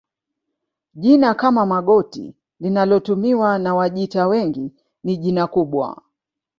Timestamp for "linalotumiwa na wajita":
2.59-4.27